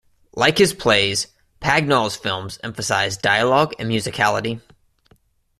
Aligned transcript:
Like 0.35 0.57
his 0.57 0.73
plays, 0.73 1.27
Pagnol's 1.61 2.15
films 2.15 2.57
emphasize 2.63 3.17
dialogue 3.17 3.73
and 3.77 3.87
musicality. 3.87 4.59